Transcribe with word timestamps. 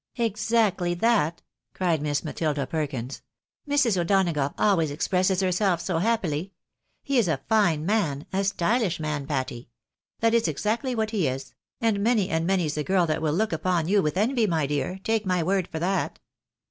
"Exactly 0.31 0.95
that!" 0.95 1.43
cried 1.75 2.01
Miss 2.01 2.23
Matilda 2.23 2.65
Perkins." 2.65 3.21
ilrs. 3.69 3.95
O'Dona 4.01 4.33
gough 4.33 4.53
always 4.57 4.89
expresses 4.89 5.41
herself 5.41 5.79
so 5.79 5.99
happily. 5.99 6.53
He 7.03 7.19
is 7.19 7.27
a 7.27 7.41
fine 7.47 7.85
man— 7.85 8.25
a 8.33 8.43
stylish 8.43 8.99
man, 8.99 9.27
Patty. 9.27 9.69
That 10.19 10.33
is 10.33 10.47
exactly 10.47 10.95
what 10.95 11.11
he 11.11 11.27
is— 11.27 11.53
and 11.81 11.99
many 12.01 12.29
and 12.29 12.47
many's 12.47 12.73
the 12.73 12.83
girl 12.83 13.05
that 13.05 13.21
will 13.21 13.31
look 13.33 13.53
upon 13.53 13.87
you 13.87 14.01
with 14.01 14.17
envy, 14.17 14.47
my 14.47 14.65
dear, 14.65 14.99
take 15.03 15.23
my 15.23 15.43
word 15.43 15.67
for 15.67 15.77
that." 15.77 16.17